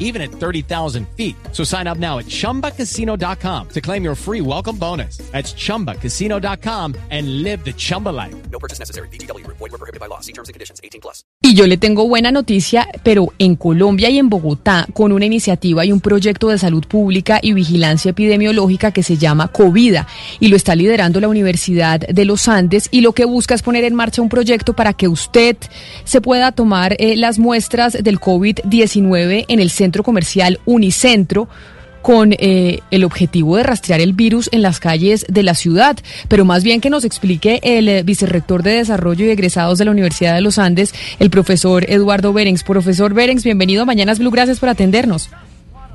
even 0.00 0.20
at 0.20 0.32
30,000 0.32 1.06
feet. 1.16 1.36
So 1.52 1.62
sign 1.62 1.86
up 1.86 1.98
now 1.98 2.18
at 2.18 2.26
chumbacasino.com 2.26 3.68
to 3.68 3.80
claim 3.80 4.02
your 4.02 4.16
free 4.16 4.40
welcome 4.40 4.76
bonus. 4.76 5.18
That's 5.30 5.54
chumbacasino.com 5.54 6.96
and 7.10 7.44
live 7.44 7.64
the 7.64 7.72
Chumba 7.72 8.08
life. 8.08 8.34
No 8.50 8.58
purchase 8.58 8.80
necessary. 8.80 9.06
BGW. 9.08 9.46
Void 9.46 9.60
were 9.60 9.78
prohibited 9.78 10.00
by 10.00 10.06
law. 10.06 10.20
See 10.20 10.32
terms 10.32 10.48
and 10.48 10.54
conditions. 10.54 10.80
18 10.82 11.00
plus. 11.00 11.24
Y 11.42 11.54
yo 11.54 11.66
le 11.66 11.78
tengo 11.78 12.06
buena 12.06 12.30
noticia, 12.30 12.86
pero 13.02 13.32
en 13.38 13.56
Colombia 13.56 14.10
y 14.10 14.18
en 14.18 14.28
Bogotá, 14.28 14.86
con 14.92 15.10
una 15.10 15.24
iniciativa 15.24 15.84
y 15.84 15.92
un 15.92 16.00
proyecto 16.00 16.48
de 16.48 16.58
salud 16.58 16.84
pública 16.86 17.38
y 17.42 17.54
vigilancia 17.54 18.10
epidemiológica 18.10 18.92
que 18.92 19.02
se 19.02 19.16
llama 19.16 19.48
Covida, 19.48 20.06
y 20.38 20.48
lo 20.48 20.56
está 20.56 20.74
liderando 20.74 21.18
la 21.18 21.28
Universidad 21.28 22.00
de 22.00 22.24
los 22.24 22.46
Andes, 22.46 22.88
y 22.90 23.00
lo 23.00 23.12
que 23.12 23.24
busca 23.24 23.54
es 23.54 23.62
poner 23.62 23.84
en 23.84 23.94
marcha 23.94 24.20
un 24.20 24.28
proyecto 24.28 24.74
para 24.74 24.92
que 24.92 25.08
usted 25.08 25.56
se 26.04 26.20
pueda 26.20 26.52
tomar 26.52 26.94
eh, 26.98 27.16
las 27.16 27.38
muestras 27.38 27.94
del 27.94 28.20
COVID-19 28.20 29.46
en 29.48 29.60
el 29.60 29.70
centro 29.70 29.89
comercial 30.02 30.60
Unicentro 30.64 31.48
con 32.02 32.32
eh, 32.32 32.80
el 32.90 33.04
objetivo 33.04 33.56
de 33.56 33.62
rastrear 33.62 34.00
el 34.00 34.12
virus 34.12 34.48
en 34.52 34.62
las 34.62 34.80
calles 34.80 35.26
de 35.28 35.42
la 35.42 35.54
ciudad, 35.54 35.98
pero 36.28 36.44
más 36.44 36.64
bien 36.64 36.80
que 36.80 36.90
nos 36.90 37.04
explique 37.04 37.60
el 37.62 37.88
eh, 37.88 38.02
vicerrector 38.02 38.62
de 38.62 38.72
Desarrollo 38.72 39.26
y 39.26 39.30
Egresados 39.30 39.78
de 39.78 39.84
la 39.84 39.90
Universidad 39.90 40.34
de 40.34 40.40
los 40.40 40.58
Andes, 40.58 40.94
el 41.18 41.30
profesor 41.30 41.84
Eduardo 41.88 42.32
Berengs. 42.32 42.64
Profesor 42.64 43.14
Berengs, 43.14 43.44
bienvenido 43.44 43.82
a 43.82 43.86
Mañanas 43.86 44.18
Blue, 44.18 44.30
gracias 44.30 44.58
por 44.58 44.68
atendernos. 44.68 45.30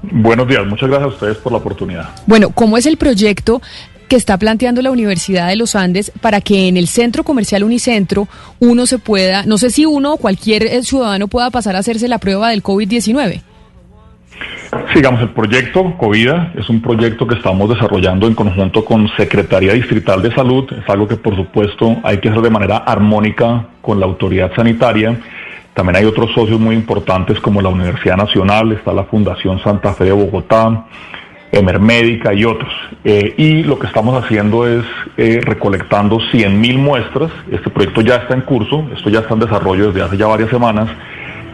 Buenos 0.04 0.48
días, 0.48 0.66
muchas 0.68 0.90
gracias 0.90 1.12
a 1.12 1.14
ustedes 1.14 1.38
por 1.38 1.52
la 1.52 1.58
oportunidad. 1.58 2.10
Bueno, 2.28 2.52
¿cómo 2.52 2.78
es 2.78 2.86
el 2.86 2.98
proyecto 2.98 3.62
que 4.08 4.16
está 4.16 4.38
planteando 4.38 4.84
la 4.84 4.92
Universidad 4.92 5.48
de 5.48 5.56
los 5.56 5.76
Andes 5.76 6.12
para 6.22 6.40
que 6.42 6.68
en 6.68 6.78
el 6.78 6.88
centro 6.88 7.24
comercial 7.24 7.64
Unicentro 7.64 8.28
uno 8.60 8.86
se 8.86 9.00
pueda, 9.00 9.46
no 9.48 9.58
sé 9.58 9.72
si 9.72 9.88
uno 9.88 10.14
o 10.14 10.18
cualquier 10.18 10.64
eh, 10.68 10.84
ciudadano 10.84 11.28
pueda 11.28 11.50
pasar 11.50 11.76
a 11.76 11.80
hacerse 11.80 12.08
la 12.08 12.20
prueba 12.20 12.52
del 12.52 12.62
COVID-19? 12.62 13.42
Sigamos, 14.94 15.22
el 15.22 15.30
proyecto 15.30 15.96
COVIDA 15.98 16.52
es 16.56 16.70
un 16.70 16.82
proyecto 16.82 17.26
que 17.28 17.36
estamos 17.36 17.70
desarrollando 17.70 18.28
en 18.28 18.34
conjunto 18.34 18.84
con 18.84 19.10
Secretaría 19.18 19.74
Distrital 19.74 20.22
de 20.22 20.34
Salud. 20.34 20.66
Es 20.72 20.90
algo 20.90 21.08
que, 21.08 21.16
por 21.16 21.36
supuesto, 21.36 21.98
hay 22.04 22.20
que 22.20 22.30
hacer 22.30 22.42
de 22.42 22.50
manera 22.50 22.78
armónica 22.78 23.68
con 23.82 24.00
la 24.00 24.06
autoridad 24.06 24.54
sanitaria. 24.56 25.18
También 25.74 25.98
hay 25.98 26.06
otros 26.06 26.32
socios 26.34 26.60
muy 26.60 26.76
importantes 26.76 27.40
como 27.40 27.62
la 27.62 27.70
Universidad 27.70 28.18
Nacional, 28.18 28.72
está 28.72 28.94
la 28.94 29.04
Fundación 29.04 29.62
Santa 29.62 29.94
Fe 29.94 30.06
de 30.06 30.12
Bogotá, 30.14 30.86
Emermédica 31.52 32.34
y 32.34 32.46
otros. 32.46 32.74
Eh, 33.04 33.34
y 33.38 33.64
lo 33.64 33.78
que 33.78 33.88
estamos 33.88 34.22
haciendo 34.24 34.68
es 34.68 34.86
eh, 35.18 35.42
recolectando 35.42 36.20
100.000 36.20 36.78
muestras. 36.78 37.32
Este 37.52 37.70
proyecto 37.70 38.02
ya 38.02 38.16
está 38.16 38.34
en 38.34 38.42
curso, 38.42 38.88
esto 38.96 39.10
ya 39.10 39.20
está 39.20 39.34
en 39.34 39.42
desarrollo 39.42 39.88
desde 39.88 40.02
hace 40.02 40.18
ya 40.18 40.28
varias 40.28 40.50
semanas 40.50 40.90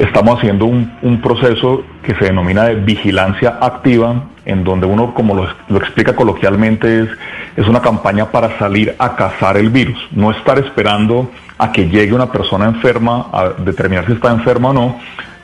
estamos 0.01 0.37
haciendo 0.37 0.65
un, 0.65 0.91
un, 1.01 1.21
proceso 1.21 1.83
que 2.01 2.15
se 2.15 2.25
denomina 2.25 2.65
de 2.65 2.75
vigilancia 2.75 3.57
activa, 3.61 4.23
en 4.45 4.63
donde 4.63 4.87
uno, 4.87 5.13
como 5.13 5.35
lo, 5.35 5.77
explica 5.77 6.15
coloquialmente, 6.15 7.01
es, 7.01 7.09
es 7.55 7.67
una 7.67 7.81
campaña 7.81 8.25
para 8.31 8.57
salir 8.57 8.95
a 8.97 9.15
cazar 9.15 9.57
el 9.57 9.69
virus, 9.69 9.97
no 10.11 10.31
estar 10.31 10.57
esperando 10.59 11.29
a 11.57 11.71
que 11.71 11.87
llegue 11.87 12.13
una 12.13 12.31
persona 12.31 12.65
enferma 12.65 13.27
a 13.31 13.49
determinar 13.49 14.05
si 14.07 14.13
está 14.13 14.31
enferma 14.31 14.69
o 14.69 14.73
no, 14.73 14.99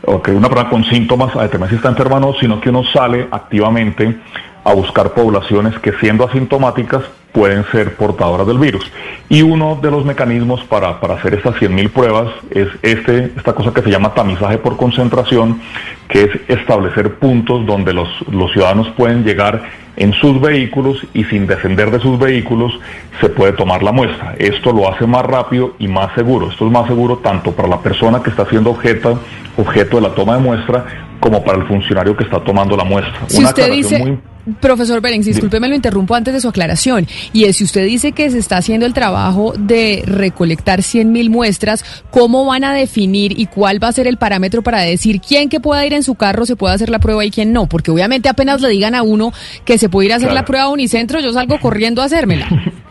o 0.06 0.22
que 0.22 0.32
una 0.32 0.50
persona 0.50 0.70
con 0.70 0.84
síntomas 0.86 1.36
a 1.36 1.44
determinar 1.44 1.70
si 1.70 1.76
está 1.76 1.90
enferma 1.90 2.18
o 2.18 2.20
no, 2.20 2.34
sino 2.40 2.60
que 2.60 2.70
uno 2.70 2.84
sale 2.84 3.28
activamente 3.30 4.18
a 4.64 4.74
buscar 4.74 5.12
poblaciones 5.12 5.78
que 5.80 5.94
siendo 5.94 6.26
asintomáticas 6.26 7.04
pueden 7.32 7.66
ser 7.72 7.96
portadoras 7.96 8.48
del 8.48 8.58
virus. 8.58 8.90
Y 9.30 9.42
uno 9.42 9.78
de 9.82 9.92
los 9.92 10.06
mecanismos 10.06 10.64
para, 10.66 11.00
para 11.00 11.16
hacer 11.16 11.34
estas 11.34 11.56
100.000 11.56 11.90
pruebas 11.90 12.30
es 12.52 12.68
este, 12.82 13.32
esta 13.36 13.54
cosa 13.54 13.74
que 13.74 13.82
se 13.82 13.90
llama 13.90 14.14
tamizaje 14.14 14.58
por 14.58 14.78
concentración, 14.78 15.60
que 16.08 16.24
es 16.24 16.32
establecer 16.48 17.16
puntos 17.16 17.66
donde 17.66 17.94
los, 17.94 18.10
los 18.32 18.52
ciudadanos 18.54 18.90
pueden 18.96 19.24
llegar 19.24 19.64
en 19.98 20.14
sus 20.14 20.40
vehículos 20.40 21.00
y 21.14 21.24
sin 21.26 21.48
descender 21.48 21.92
de 21.92 22.00
sus 22.00 22.18
vehículos 22.20 22.80
se 23.20 23.30
puede 23.30 23.52
tomar 23.54 23.84
la 23.84 23.92
muestra. 23.92 24.36
Esto 24.38 24.72
lo 24.72 24.92
hace 24.92 25.06
más 25.08 25.26
rápido 25.26 25.76
y 25.80 25.88
más 25.88 26.14
seguro. 26.14 26.50
Esto 26.52 26.68
es 26.68 26.72
más 26.72 26.88
seguro 26.88 27.18
tanto 27.18 27.52
para 27.52 27.68
la 27.68 27.80
persona 27.80 28.22
que 28.22 28.30
está 28.30 28.46
siendo 28.46 28.70
objeto, 28.70 29.20
objeto 29.58 29.98
de 29.98 30.04
la 30.04 30.16
toma 30.16 30.36
de 30.36 30.44
muestra 30.44 30.86
como 31.20 31.44
para 31.44 31.58
el 31.58 31.68
funcionario 31.68 32.16
que 32.16 32.24
está 32.24 32.40
tomando 32.40 32.78
la 32.78 32.84
muestra. 32.84 33.28
Si 33.28 33.40
Una 33.40 33.50
usted 33.50 33.72
dice, 33.72 33.98
muy 33.98 34.20
profesor 34.62 35.02
Berenx, 35.02 35.26
discúlpeme, 35.26 35.68
lo 35.68 35.76
interrumpo 35.76 36.16
antes 36.16 36.34
de 36.34 36.40
su 36.42 36.48
aclaración. 36.48 37.08
Y 37.34 37.46
es 37.46 37.58
si 37.58 37.64
usted 37.64 37.86
dice 37.86 38.12
que 38.12 38.30
se 38.30 38.38
está 38.40 38.58
haciendo 38.58 38.86
el 38.86 38.94
trabajo 38.94 39.54
de 39.58 40.04
recolectar 40.06 40.84
100 40.84 41.12
mil 41.12 41.30
muestras, 41.30 41.84
¿cómo 42.12 42.46
van 42.46 42.64
a 42.64 42.74
definir 42.74 43.40
y 43.40 43.48
cuál 43.48 43.82
va 43.84 43.88
a 43.88 43.92
ser 43.92 44.08
el 44.08 44.18
parámetro 44.18 44.62
para 44.62 44.80
decir 44.82 45.20
quién 45.22 45.50
que 45.50 45.60
pueda 45.60 45.86
ir 45.86 45.94
en 45.94 46.04
su 46.04 46.16
carro 46.16 46.46
se 46.46 46.56
puede 46.56 46.76
hacer 46.76 46.90
la 46.90 47.00
prueba 47.00 47.24
y 47.26 47.32
quién 47.32 47.54
no? 47.54 47.68
Porque 47.68 47.92
obviamente 47.92 48.30
apenas 48.30 48.62
le 48.62 48.70
digan 48.70 48.96
a 48.96 49.02
uno 49.04 49.32
que 49.66 49.78
se 49.78 49.90
puede 49.90 50.08
ir 50.08 50.14
a 50.14 50.16
hacer 50.18 50.28
Claro. 50.28 50.42
la 50.42 50.46
prueba 50.46 50.66
a 50.66 50.70
Unicentro, 50.70 51.20
yo 51.20 51.32
salgo 51.34 51.60
corriendo 51.60 52.02
a 52.02 52.06
hacérmela. 52.06 52.48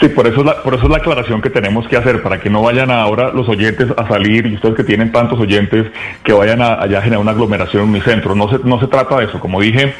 Sí, 0.00 0.08
por 0.08 0.26
eso, 0.26 0.40
es 0.40 0.46
la, 0.46 0.62
por 0.62 0.72
eso 0.74 0.84
es 0.84 0.90
la 0.90 0.96
aclaración 0.96 1.42
que 1.42 1.50
tenemos 1.50 1.86
que 1.86 1.94
hacer, 1.94 2.22
para 2.22 2.40
que 2.40 2.48
no 2.48 2.62
vayan 2.62 2.90
ahora 2.90 3.30
los 3.34 3.46
oyentes 3.50 3.88
a 3.94 4.08
salir, 4.08 4.46
y 4.46 4.54
ustedes 4.54 4.74
que 4.74 4.84
tienen 4.84 5.12
tantos 5.12 5.38
oyentes, 5.38 5.86
que 6.24 6.32
vayan 6.32 6.62
a, 6.62 6.80
allá 6.80 7.00
a 7.00 7.02
generar 7.02 7.20
una 7.20 7.32
aglomeración 7.32 7.82
en 7.84 7.90
mi 7.92 8.00
centro. 8.00 8.34
No 8.34 8.48
se, 8.48 8.60
no 8.64 8.80
se 8.80 8.86
trata 8.86 9.18
de 9.18 9.26
eso. 9.26 9.38
Como 9.38 9.60
dije, 9.60 9.92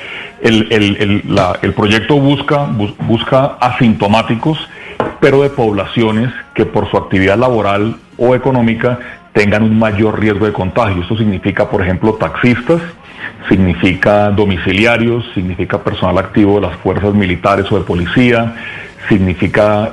el, 0.42 0.68
el, 0.70 0.96
el, 0.96 1.40
el 1.62 1.74
proyecto 1.74 2.16
busca, 2.16 2.64
bus- 2.64 2.94
busca 3.06 3.56
asintomáticos, 3.60 4.58
pero 5.20 5.42
de 5.42 5.50
poblaciones 5.50 6.30
que 6.54 6.64
por 6.66 6.90
su 6.90 6.96
actividad 6.96 7.38
laboral 7.38 7.96
o 8.16 8.34
económica 8.34 8.98
tengan 9.32 9.62
un 9.62 9.78
mayor 9.78 10.18
riesgo 10.18 10.46
de 10.46 10.52
contagio. 10.52 11.02
Esto 11.02 11.16
significa, 11.16 11.68
por 11.70 11.82
ejemplo, 11.82 12.14
taxistas, 12.14 12.80
significa 13.48 14.30
domiciliarios, 14.30 15.24
significa 15.34 15.78
personal 15.82 16.18
activo 16.18 16.56
de 16.56 16.62
las 16.68 16.76
fuerzas 16.78 17.14
militares 17.14 17.70
o 17.70 17.78
de 17.78 17.84
policía, 17.84 18.54
significa 19.08 19.90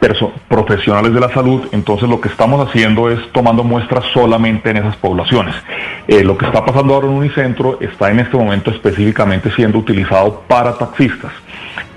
perso- 0.00 0.32
profesionales 0.48 1.12
de 1.12 1.20
la 1.20 1.28
salud. 1.32 1.66
Entonces 1.72 2.08
lo 2.08 2.20
que 2.20 2.28
estamos 2.28 2.66
haciendo 2.68 3.10
es 3.10 3.20
tomando 3.32 3.64
muestras 3.64 4.04
solamente 4.12 4.70
en 4.70 4.78
esas 4.78 4.96
poblaciones. 4.96 5.54
Eh, 6.06 6.24
lo 6.24 6.36
que 6.38 6.46
está 6.46 6.64
pasando 6.64 6.94
ahora 6.94 7.06
en 7.08 7.14
Unicentro 7.14 7.78
está 7.80 8.10
en 8.10 8.20
este 8.20 8.36
momento 8.36 8.70
específicamente 8.70 9.50
siendo 9.54 9.78
utilizado 9.78 10.42
para 10.48 10.76
taxistas 10.78 11.32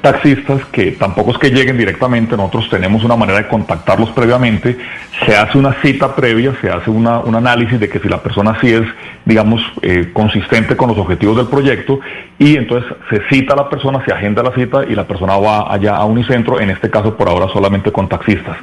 taxistas 0.01 0.65
que 0.65 0.91
tampoco 0.91 1.31
es 1.31 1.37
que 1.37 1.49
lleguen 1.49 1.77
directamente, 1.77 2.35
nosotros 2.35 2.69
tenemos 2.69 3.03
una 3.03 3.15
manera 3.15 3.39
de 3.39 3.47
contactarlos 3.47 4.09
previamente, 4.11 4.77
se 5.25 5.35
hace 5.35 5.57
una 5.57 5.73
cita 5.81 6.15
previa, 6.15 6.53
se 6.59 6.69
hace 6.69 6.89
un 6.89 7.07
análisis 7.07 7.79
de 7.79 7.87
que 7.87 7.99
si 7.99 8.09
la 8.09 8.21
persona 8.21 8.57
sí 8.59 8.73
es, 8.73 8.83
digamos, 9.25 9.61
eh, 9.81 10.09
consistente 10.11 10.75
con 10.75 10.89
los 10.89 10.97
objetivos 10.97 11.37
del 11.37 11.47
proyecto 11.47 11.99
y 12.39 12.57
entonces 12.57 12.91
se 13.09 13.21
cita 13.29 13.53
a 13.53 13.57
la 13.57 13.69
persona, 13.69 14.03
se 14.03 14.11
agenda 14.11 14.41
la 14.41 14.51
cita 14.51 14.83
y 14.89 14.95
la 14.95 15.05
persona 15.05 15.37
va 15.37 15.71
allá 15.71 15.95
a 15.95 16.05
Unicentro, 16.05 16.59
en 16.59 16.71
este 16.71 16.89
caso 16.89 17.15
por 17.15 17.29
ahora 17.29 17.47
solamente 17.53 17.91
con 17.91 18.09
taxistas. 18.09 18.57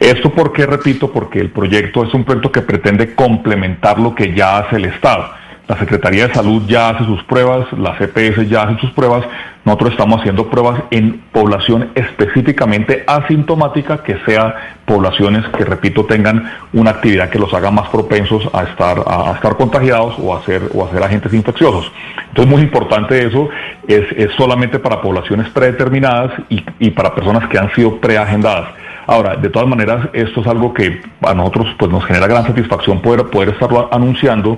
Esto 0.00 0.30
porque, 0.30 0.66
repito, 0.66 1.12
porque 1.12 1.38
el 1.38 1.50
proyecto 1.50 2.04
es 2.04 2.12
un 2.14 2.24
proyecto 2.24 2.50
que 2.50 2.62
pretende 2.62 3.14
complementar 3.14 3.98
lo 3.98 4.14
que 4.14 4.34
ya 4.34 4.58
hace 4.58 4.76
el 4.76 4.86
Estado. 4.86 5.30
La 5.70 5.78
Secretaría 5.78 6.26
de 6.26 6.34
Salud 6.34 6.64
ya 6.66 6.88
hace 6.88 7.04
sus 7.04 7.22
pruebas, 7.22 7.72
la 7.74 7.96
CPS 7.96 8.48
ya 8.48 8.62
hace 8.62 8.80
sus 8.80 8.90
pruebas, 8.90 9.24
nosotros 9.64 9.92
estamos 9.92 10.18
haciendo 10.18 10.50
pruebas 10.50 10.82
en 10.90 11.20
población 11.30 11.90
específicamente 11.94 13.04
asintomática, 13.06 14.02
que 14.02 14.18
sea 14.26 14.74
poblaciones 14.84 15.46
que, 15.56 15.64
repito, 15.64 16.04
tengan 16.06 16.50
una 16.72 16.90
actividad 16.90 17.30
que 17.30 17.38
los 17.38 17.54
haga 17.54 17.70
más 17.70 17.88
propensos 17.88 18.50
a 18.52 18.64
estar, 18.64 19.04
a, 19.06 19.34
estar 19.36 19.56
contagiados 19.56 20.16
o 20.18 20.34
a, 20.34 20.42
ser, 20.42 20.62
o 20.74 20.84
a 20.84 21.04
agentes 21.04 21.32
infecciosos. 21.34 21.92
Entonces, 22.30 22.52
muy 22.52 22.62
importante 22.62 23.24
eso, 23.24 23.48
es, 23.86 24.10
es 24.16 24.32
solamente 24.34 24.80
para 24.80 25.00
poblaciones 25.00 25.50
predeterminadas 25.50 26.32
y, 26.48 26.64
y 26.80 26.90
para 26.90 27.14
personas 27.14 27.48
que 27.48 27.58
han 27.58 27.72
sido 27.76 28.00
preagendadas. 28.00 28.70
Ahora, 29.10 29.34
de 29.34 29.48
todas 29.48 29.68
maneras, 29.68 30.08
esto 30.12 30.40
es 30.40 30.46
algo 30.46 30.72
que 30.72 31.02
a 31.22 31.34
nosotros 31.34 31.66
pues, 31.78 31.90
nos 31.90 32.04
genera 32.04 32.28
gran 32.28 32.46
satisfacción 32.46 33.00
poder, 33.02 33.26
poder 33.26 33.48
estarlo 33.48 33.88
anunciando. 33.92 34.56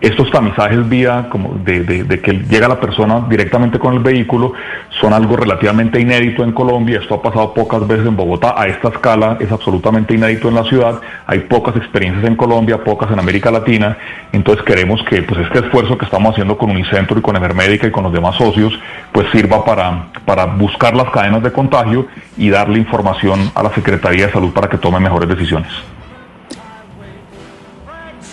Estos 0.00 0.30
tamizajes 0.30 0.86
vía 0.88 1.28
como 1.30 1.54
de, 1.64 1.80
de- 1.82 2.20
que 2.20 2.32
llega 2.32 2.68
la 2.68 2.78
persona 2.78 3.24
directamente 3.28 3.78
con 3.78 3.94
el 3.94 4.00
vehículo 4.00 4.52
son 5.00 5.12
algo 5.12 5.36
relativamente 5.36 5.98
inédito 6.00 6.44
en 6.44 6.52
Colombia. 6.52 6.98
Esto 7.00 7.14
ha 7.14 7.22
pasado 7.22 7.54
pocas 7.54 7.86
veces 7.86 8.06
en 8.06 8.14
Bogotá. 8.16 8.54
A 8.56 8.66
esta 8.66 8.88
escala 8.88 9.38
es 9.40 9.50
absolutamente 9.50 10.14
inédito 10.14 10.48
en 10.48 10.54
la 10.56 10.64
ciudad. 10.64 11.00
Hay 11.26 11.40
pocas 11.40 11.74
experiencias 11.76 12.24
en 12.24 12.36
Colombia, 12.36 12.84
pocas 12.84 13.10
en 13.10 13.18
América 13.18 13.50
Latina. 13.50 13.96
Entonces 14.32 14.64
queremos 14.64 15.02
que 15.04 15.22
pues, 15.22 15.40
este 15.40 15.60
esfuerzo 15.60 15.96
que 15.96 16.04
estamos 16.04 16.32
haciendo 16.32 16.58
con 16.58 16.70
Unicentro 16.70 17.18
y 17.18 17.22
con 17.22 17.36
Emermédica 17.36 17.86
y 17.86 17.90
con 17.90 18.04
los 18.04 18.12
demás 18.12 18.36
socios 18.36 18.78
pues 19.12 19.26
sirva 19.32 19.64
para, 19.64 20.06
para 20.26 20.44
buscar 20.46 20.94
las 20.94 21.08
cadenas 21.10 21.42
de 21.42 21.52
contagio 21.52 22.06
y 22.36 22.50
darle 22.50 22.78
información 22.78 23.50
a 23.54 23.62
la 23.62 23.70
Secretaría 23.72 24.26
de 24.26 24.32
Salud 24.32 24.52
para 24.52 24.68
que 24.68 24.76
tome 24.76 24.98
mejores 25.00 25.28
decisiones. 25.28 25.70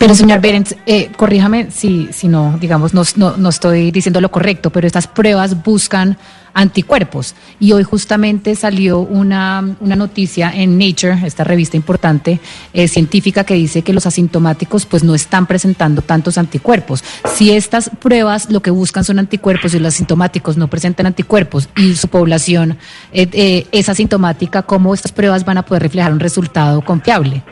Pero 0.02 0.16
señor 0.16 0.40
Berens, 0.40 0.74
eh, 0.84 1.12
corríjame 1.16 1.70
si, 1.70 2.08
si 2.12 2.26
no, 2.26 2.58
digamos, 2.60 2.92
no, 2.92 3.04
no, 3.14 3.36
no 3.36 3.48
estoy 3.48 3.92
diciendo 3.92 4.20
lo 4.20 4.32
correcto, 4.32 4.70
pero 4.70 4.84
estas 4.84 5.06
pruebas 5.06 5.62
buscan 5.62 6.18
anticuerpos. 6.54 7.36
Y 7.60 7.70
hoy 7.70 7.84
justamente 7.84 8.56
salió 8.56 8.98
una, 8.98 9.64
una 9.78 9.94
noticia 9.94 10.50
en 10.52 10.76
Nature, 10.76 11.24
esta 11.24 11.44
revista 11.44 11.76
importante 11.76 12.40
eh, 12.72 12.88
científica, 12.88 13.44
que 13.44 13.54
dice 13.54 13.82
que 13.82 13.92
los 13.92 14.04
asintomáticos 14.04 14.86
pues 14.86 15.04
no 15.04 15.14
están 15.14 15.46
presentando 15.46 16.02
tantos 16.02 16.36
anticuerpos. 16.36 17.04
Si 17.36 17.52
estas 17.52 17.88
pruebas 17.88 18.50
lo 18.50 18.60
que 18.60 18.72
buscan 18.72 19.04
son 19.04 19.20
anticuerpos 19.20 19.72
y 19.72 19.78
los 19.78 19.94
asintomáticos 19.94 20.56
no 20.56 20.66
presentan 20.66 21.06
anticuerpos 21.06 21.68
y 21.76 21.94
su 21.94 22.08
población 22.08 22.76
eh, 23.12 23.28
eh, 23.32 23.68
es 23.70 23.88
asintomática, 23.88 24.62
¿cómo 24.62 24.94
estas 24.94 25.12
pruebas 25.12 25.44
van 25.44 25.58
a 25.58 25.64
poder 25.64 25.84
reflejar 25.84 26.12
un 26.12 26.18
resultado 26.18 26.80
confiable? 26.80 27.44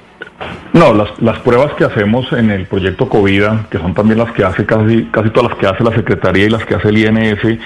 No, 0.73 0.95
las, 0.95 1.21
las 1.21 1.39
pruebas 1.41 1.73
que 1.75 1.85
hacemos 1.85 2.33
en 2.33 2.51
el 2.51 2.67
proyecto 2.67 3.09
COVID, 3.09 3.67
que 3.71 3.79
son 3.79 3.93
también 3.93 4.19
las 4.19 4.33
que 4.33 4.45
hace 4.45 4.65
casi, 4.65 5.05
casi 5.07 5.31
todas 5.31 5.51
las 5.51 5.59
que 5.59 5.67
hace 5.67 5.85
la 5.85 5.95
Secretaría 5.95 6.47
y 6.47 6.49
las 6.49 6.65
que 6.65 6.77
hace 6.77 6.89
el 6.89 6.99
INS, 6.99 7.59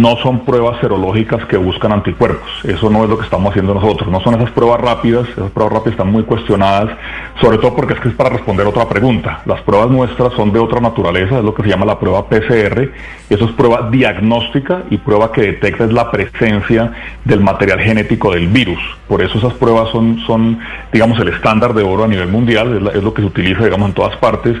no 0.00 0.16
son 0.16 0.44
pruebas 0.44 0.80
serológicas 0.80 1.44
que 1.46 1.56
buscan 1.56 1.92
anticuerpos. 1.92 2.48
Eso 2.64 2.90
no 2.90 3.04
es 3.04 3.10
lo 3.10 3.18
que 3.18 3.24
estamos 3.24 3.50
haciendo 3.50 3.74
nosotros. 3.74 4.10
No 4.10 4.20
son 4.20 4.34
esas 4.34 4.50
pruebas 4.50 4.80
rápidas, 4.80 5.28
esas 5.28 5.50
pruebas 5.50 5.74
rápidas 5.74 5.92
están 5.92 6.12
muy 6.12 6.22
cuestionadas, 6.22 6.96
sobre 7.40 7.58
todo 7.58 7.74
porque 7.74 7.94
es 7.94 8.00
que 8.00 8.08
es 8.08 8.14
para 8.14 8.30
responder 8.30 8.66
otra 8.66 8.88
pregunta. 8.88 9.42
Las 9.44 9.60
pruebas 9.62 9.90
nuestras 9.90 10.32
son 10.34 10.52
de 10.52 10.58
otra 10.58 10.80
naturaleza, 10.80 11.38
es 11.38 11.44
lo 11.44 11.54
que 11.54 11.62
se 11.62 11.68
llama 11.68 11.86
la 11.86 11.98
prueba 11.98 12.28
PCR, 12.28 12.90
eso 13.30 13.44
es 13.44 13.52
prueba 13.52 13.88
diagnóstica 13.90 14.82
y 14.90 14.98
prueba 14.98 15.32
que 15.32 15.42
detecta 15.42 15.84
es 15.84 15.92
la 15.92 16.10
presencia 16.10 16.92
del 17.24 17.40
material 17.40 17.80
genético 17.80 18.32
del 18.32 18.48
virus. 18.48 18.80
Por 19.06 19.22
eso 19.22 19.38
esas 19.38 19.54
pruebas 19.54 19.90
son, 19.90 20.18
son 20.26 20.58
digamos, 20.92 21.18
el 21.20 21.28
estándar 21.28 21.74
de 21.74 21.82
oro 21.82 22.04
a 22.04 22.08
nivel 22.08 22.28
mundial 22.28 22.88
es, 22.94 23.02
lo 23.02 23.12
que 23.12 23.22
se 23.22 23.28
utiliza, 23.28 23.64
digamos, 23.64 23.88
en 23.88 23.94
todas 23.94 24.16
partes. 24.16 24.56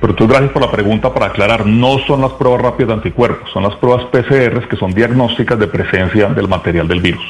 Pero 0.00 0.12
entonces, 0.12 0.32
gracias 0.32 0.52
por 0.52 0.62
la 0.62 0.70
pregunta 0.70 1.12
para 1.12 1.26
aclarar, 1.26 1.66
no 1.66 1.98
son 2.06 2.22
las 2.22 2.32
pruebas 2.32 2.62
rápidas 2.62 2.88
de 2.88 2.94
anticuerpos, 2.94 3.50
son 3.52 3.62
las 3.64 3.74
pruebas 3.76 4.06
PCR 4.06 4.66
que 4.66 4.76
son 4.76 4.92
diagnósticas 4.92 5.58
de 5.58 5.66
presencia 5.66 6.28
del 6.28 6.48
material 6.48 6.88
del 6.88 7.00
virus. 7.00 7.24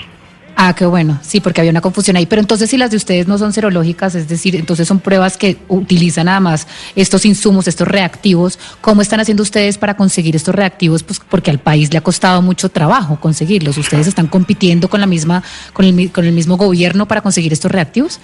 Ah, 0.63 0.75
qué 0.75 0.85
bueno, 0.85 1.19
sí, 1.23 1.41
porque 1.41 1.63
había 1.63 1.71
una 1.71 1.81
confusión 1.81 2.19
ahí. 2.19 2.27
Pero 2.27 2.41
entonces, 2.41 2.69
si 2.69 2.77
las 2.77 2.91
de 2.91 2.99
ustedes 2.99 3.27
no 3.27 3.39
son 3.39 3.53
serológicas, 3.53 4.15
es 4.15 4.29
decir, 4.29 4.57
entonces 4.57 4.87
son 4.87 5.01
pruebas 5.01 5.39
que 5.39 5.57
utilizan 5.69 6.27
nada 6.27 6.39
más 6.39 6.67
estos 6.95 7.25
insumos, 7.25 7.67
estos 7.67 7.89
reactivos, 7.89 8.59
¿cómo 8.83 9.01
están 9.01 9.21
haciendo 9.21 9.43
ustedes 9.43 9.79
para 9.79 9.97
conseguir 9.97 10.37
estos 10.37 10.55
reactivos? 10.55 11.03
Pues 11.03 11.19
porque 11.19 11.51
al 11.51 11.61
país 11.61 11.91
le 11.93 11.99
ha 11.99 12.03
costado 12.03 12.43
mucho 12.43 12.69
trabajo 12.69 13.19
conseguirlos. 13.19 13.79
¿Ustedes 13.79 14.07
están 14.07 14.27
compitiendo 14.27 14.91
con 14.91 15.01
la 15.01 15.07
misma, 15.07 15.43
con 15.73 15.87
el, 15.87 16.13
con 16.13 16.27
el 16.27 16.33
mismo 16.33 16.59
gobierno 16.59 17.07
para 17.07 17.23
conseguir 17.23 17.55
estos 17.55 17.73
reactivos? 17.73 18.21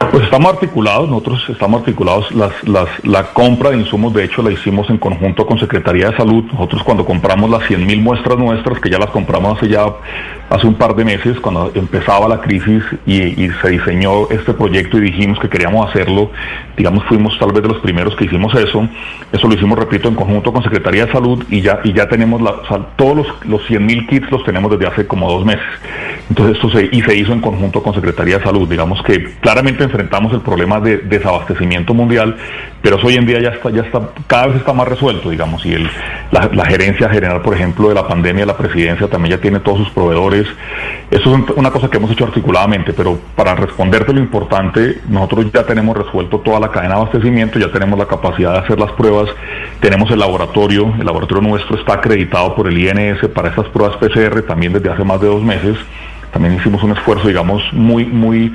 Pues 0.00 0.24
estamos 0.24 0.54
articulados, 0.54 1.08
nosotros 1.10 1.46
estamos 1.50 1.80
articulados, 1.80 2.32
las, 2.32 2.66
las, 2.66 2.88
la 3.04 3.32
compra 3.34 3.70
de 3.70 3.76
insumos 3.76 4.14
de 4.14 4.24
hecho 4.24 4.42
la 4.42 4.50
hicimos 4.50 4.88
en 4.88 4.96
conjunto 4.96 5.46
con 5.46 5.58
Secretaría 5.58 6.10
de 6.10 6.16
Salud, 6.16 6.42
nosotros 6.52 6.82
cuando 6.82 7.04
compramos 7.04 7.50
las 7.50 7.60
100.000 7.64 8.00
muestras 8.00 8.38
nuestras, 8.38 8.80
que 8.80 8.88
ya 8.88 8.98
las 8.98 9.10
compramos 9.10 9.58
hace 9.58 9.68
ya 9.68 9.84
hace 10.48 10.66
un 10.66 10.74
par 10.74 10.96
de 10.96 11.04
meses, 11.04 11.38
cuando 11.38 11.70
empezaba 11.74 12.26
la 12.28 12.40
crisis 12.40 12.82
y, 13.06 13.50
se 13.62 13.68
diseñó 13.68 14.28
este 14.30 14.54
proyecto 14.54 14.96
y 14.98 15.02
dijimos 15.02 15.38
que 15.38 15.48
queríamos 15.48 15.88
hacerlo, 15.88 16.30
digamos 16.76 17.04
fuimos 17.04 17.38
tal 17.38 17.52
vez 17.52 17.62
de 17.62 17.68
los 17.68 17.78
primeros 17.78 18.16
que 18.16 18.24
hicimos 18.24 18.52
eso, 18.54 18.88
eso 19.30 19.46
lo 19.46 19.54
hicimos, 19.54 19.78
repito, 19.78 20.08
en 20.08 20.14
conjunto 20.14 20.50
con 20.50 20.62
Secretaría 20.64 21.06
de 21.06 21.12
Salud 21.12 21.44
y 21.50 21.60
ya, 21.60 21.80
y 21.84 21.92
ya 21.92 22.08
tenemos 22.08 22.40
la, 22.40 22.54
todos 22.96 23.16
los, 23.16 23.26
los 23.44 23.62
100.000 23.68 24.08
kits 24.08 24.30
los 24.30 24.42
tenemos 24.44 24.72
desde 24.72 24.86
hace 24.86 25.06
como 25.06 25.30
dos 25.30 25.44
meses. 25.44 25.62
Entonces 26.30 26.56
esto 26.56 26.70
se, 26.70 26.88
y 26.90 27.02
se 27.02 27.14
hizo 27.14 27.32
en 27.32 27.40
conjunto 27.40 27.82
con 27.82 27.92
Secretaría 27.92 28.38
de 28.38 28.44
Salud, 28.44 28.68
digamos 28.68 29.02
que 29.02 29.34
claramente 29.40 29.84
enfrentamos 29.84 30.32
el 30.32 30.40
problema 30.40 30.80
de 30.80 30.98
desabastecimiento 30.98 31.92
mundial, 31.92 32.36
pero 32.80 32.96
eso 32.96 33.08
hoy 33.08 33.16
en 33.16 33.26
día 33.26 33.40
ya 33.40 33.50
está, 33.50 33.70
ya 33.70 33.82
está, 33.82 34.00
cada 34.26 34.46
vez 34.46 34.56
está 34.56 34.72
más 34.72 34.86
resuelto, 34.88 35.28
digamos, 35.28 35.66
y 35.66 35.74
el, 35.74 35.90
la, 36.30 36.48
la 36.52 36.64
gerencia 36.64 37.10
general, 37.10 37.42
por 37.42 37.54
ejemplo, 37.54 37.88
de 37.88 37.94
la 37.96 38.06
pandemia, 38.06 38.46
la 38.46 38.56
presidencia 38.56 39.08
también 39.08 39.36
ya 39.36 39.42
tiene 39.42 39.60
todos 39.60 39.78
sus 39.78 39.90
proveedores 39.90 40.46
eso 41.10 41.34
es 41.34 41.56
una 41.56 41.72
cosa 41.72 41.88
que 41.88 41.96
hemos 41.96 42.12
hecho 42.12 42.24
articuladamente, 42.24 42.92
pero 42.92 43.18
para 43.34 43.56
responderte 43.56 44.12
lo 44.12 44.20
importante, 44.20 45.00
nosotros 45.08 45.46
ya 45.52 45.64
tenemos 45.64 45.96
resuelto 45.96 46.38
toda 46.38 46.60
la 46.60 46.70
cadena 46.70 46.94
de 46.94 47.00
abastecimiento, 47.00 47.58
ya 47.58 47.72
tenemos 47.72 47.98
la 47.98 48.06
capacidad 48.06 48.52
de 48.52 48.58
hacer 48.60 48.78
las 48.78 48.92
pruebas, 48.92 49.28
tenemos 49.80 50.08
el 50.12 50.20
laboratorio, 50.20 50.94
el 51.00 51.04
laboratorio 51.04 51.48
nuestro 51.48 51.76
está 51.76 51.94
acreditado 51.94 52.54
por 52.54 52.68
el 52.68 52.78
INS 52.78 53.26
para 53.34 53.48
estas 53.48 53.66
pruebas 53.70 53.96
PCR 53.96 54.42
también 54.42 54.72
desde 54.72 54.88
hace 54.88 55.02
más 55.02 55.20
de 55.20 55.26
dos 55.26 55.42
meses. 55.42 55.76
También 56.32 56.54
hicimos 56.54 56.82
un 56.82 56.92
esfuerzo, 56.92 57.28
digamos, 57.28 57.62
muy, 57.72 58.04
muy 58.06 58.52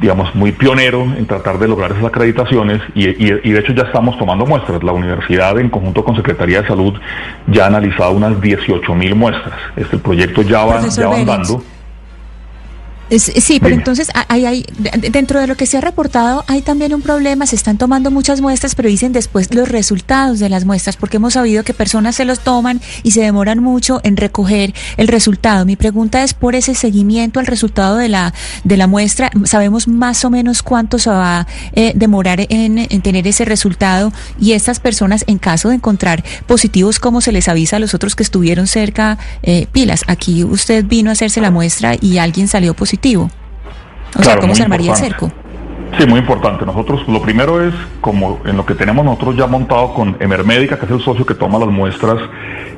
digamos, 0.00 0.34
muy 0.34 0.52
pionero 0.52 1.02
en 1.02 1.26
tratar 1.26 1.58
de 1.58 1.68
lograr 1.68 1.92
esas 1.92 2.04
acreditaciones 2.04 2.80
y, 2.94 3.04
de 3.04 3.58
hecho 3.58 3.72
ya 3.72 3.82
estamos 3.82 4.16
tomando 4.18 4.46
muestras. 4.46 4.82
La 4.82 4.92
universidad 4.92 5.58
en 5.58 5.68
conjunto 5.68 6.04
con 6.04 6.16
Secretaría 6.16 6.62
de 6.62 6.68
Salud 6.68 6.94
ya 7.46 7.64
ha 7.64 7.66
analizado 7.66 8.12
unas 8.12 8.40
18 8.40 8.94
mil 8.94 9.14
muestras. 9.14 9.54
Este 9.76 9.98
proyecto 9.98 10.42
ya 10.42 10.64
va, 10.64 10.86
ya 10.88 11.08
va 11.08 11.16
andando. 11.16 11.62
Sí, 13.18 13.60
pero 13.60 13.74
entonces 13.74 14.08
hay, 14.28 14.46
hay, 14.46 14.66
dentro 15.10 15.38
de 15.38 15.46
lo 15.46 15.54
que 15.54 15.66
se 15.66 15.76
ha 15.76 15.82
reportado 15.82 16.44
hay 16.46 16.62
también 16.62 16.94
un 16.94 17.02
problema, 17.02 17.44
se 17.46 17.56
están 17.56 17.76
tomando 17.76 18.10
muchas 18.10 18.40
muestras, 18.40 18.74
pero 18.74 18.88
dicen 18.88 19.12
después 19.12 19.52
los 19.54 19.68
resultados 19.68 20.38
de 20.38 20.48
las 20.48 20.64
muestras, 20.64 20.96
porque 20.96 21.18
hemos 21.18 21.34
sabido 21.34 21.62
que 21.62 21.74
personas 21.74 22.16
se 22.16 22.24
los 22.24 22.40
toman 22.40 22.80
y 23.02 23.10
se 23.10 23.20
demoran 23.20 23.58
mucho 23.58 24.00
en 24.02 24.16
recoger 24.16 24.72
el 24.96 25.08
resultado. 25.08 25.66
Mi 25.66 25.76
pregunta 25.76 26.22
es 26.22 26.32
por 26.32 26.54
ese 26.54 26.74
seguimiento 26.74 27.38
al 27.38 27.46
resultado 27.46 27.98
de 27.98 28.08
la, 28.08 28.32
de 28.64 28.76
la 28.78 28.86
muestra, 28.86 29.30
¿sabemos 29.44 29.88
más 29.88 30.24
o 30.24 30.30
menos 30.30 30.62
cuánto 30.62 30.98
se 30.98 31.10
va 31.10 31.40
a 31.40 31.46
eh, 31.74 31.92
demorar 31.94 32.46
en, 32.48 32.88
tener 33.02 33.26
ese 33.26 33.44
resultado? 33.44 34.10
Y 34.40 34.52
estas 34.52 34.80
personas, 34.80 35.24
en 35.26 35.36
caso 35.36 35.68
de 35.68 35.74
encontrar 35.74 36.24
positivos, 36.46 36.98
¿cómo 36.98 37.20
se 37.20 37.32
les 37.32 37.48
avisa 37.48 37.76
a 37.76 37.78
los 37.78 37.92
otros 37.92 38.16
que 38.16 38.22
estuvieron 38.22 38.66
cerca? 38.66 39.18
Eh, 39.42 39.66
pilas, 39.70 40.04
aquí 40.06 40.44
usted 40.44 40.86
vino 40.86 41.10
a 41.10 41.12
hacerse 41.12 41.42
la 41.42 41.50
muestra 41.50 41.94
y 42.00 42.16
alguien 42.16 42.48
salió 42.48 42.72
positivo 42.72 43.01
o 43.04 44.22
sea, 44.22 44.38
¿cómo 44.38 44.54
se 44.54 44.62
armaría 44.62 44.92
el 44.92 44.96
cerco? 44.96 45.30
Sí, 45.98 46.06
muy 46.06 46.20
importante. 46.20 46.64
Nosotros, 46.64 47.06
lo 47.06 47.20
primero 47.20 47.62
es, 47.62 47.74
como 48.00 48.40
en 48.46 48.56
lo 48.56 48.64
que 48.64 48.74
tenemos 48.74 49.04
nosotros 49.04 49.36
ya 49.36 49.46
montado 49.46 49.92
con 49.92 50.16
Emermédica, 50.20 50.78
que 50.78 50.86
es 50.86 50.90
el 50.90 51.02
socio 51.02 51.26
que 51.26 51.34
toma 51.34 51.58
las 51.58 51.68
muestras, 51.68 52.18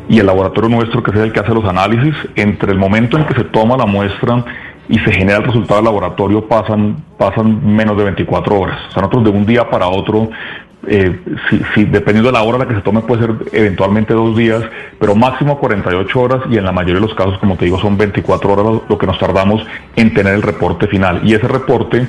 y 0.09 0.19
el 0.19 0.27
laboratorio 0.27 0.69
nuestro, 0.69 1.03
que 1.03 1.13
es 1.13 1.17
el 1.19 1.33
que 1.33 1.41
hace 1.41 1.55
los 1.55 1.65
análisis, 1.65 2.15
entre 2.35 2.73
el 2.73 2.79
momento 2.79 3.17
en 3.17 3.25
que 3.25 3.35
se 3.35 3.45
toma 3.45 3.77
la 3.77 3.87
muestra 3.87 4.45
y 4.89 4.99
se 4.99 5.13
genera 5.13 5.39
el 5.39 5.45
resultado 5.45 5.77
del 5.77 5.85
laboratorio 5.87 6.47
pasan, 6.47 6.97
pasan 7.17 7.75
menos 7.75 7.97
de 7.97 8.05
24 8.05 8.61
horas. 8.61 8.79
O 8.89 8.93
sea, 8.93 9.03
nosotros 9.03 9.25
de 9.25 9.31
un 9.31 9.47
día 9.47 9.71
para 9.71 9.87
otro 9.87 10.29
eh, 10.89 11.21
si, 11.75 11.85
dependiendo 11.85 12.29
de 12.29 12.33
la 12.33 12.43
hora 12.43 12.57
en 12.57 12.63
la 12.63 12.69
que 12.69 12.75
se 12.75 12.81
tome 12.81 13.01
puede 13.03 13.27
ser 13.27 13.35
eventualmente 13.53 14.15
dos 14.15 14.37
días, 14.37 14.63
pero 14.99 15.15
máximo 15.15 15.59
48 15.59 16.21
horas 16.21 16.41
y 16.51 16.57
en 16.57 16.65
la 16.65 16.73
mayoría 16.73 16.97
de 16.97 17.07
los 17.07 17.15
casos, 17.15 17.39
como 17.39 17.57
te 17.57 17.65
digo, 17.65 17.79
son 17.79 17.97
24 17.97 18.53
horas 18.53 18.83
lo 18.89 18.99
que 18.99 19.07
nos 19.07 19.19
tardamos 19.19 19.67
en 19.97 20.15
tener 20.15 20.35
el 20.35 20.43
reporte 20.43 20.87
final. 20.87 21.21
Y 21.25 21.35
ese 21.35 21.49
reporte 21.49 22.09